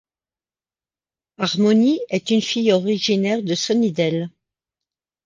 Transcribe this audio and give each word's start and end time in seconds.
Harmony 1.37 1.99
est 2.09 2.31
une 2.31 2.41
fille 2.41 2.71
originaire 2.71 3.43
de 3.43 3.53
Sunnydale. 3.53 4.31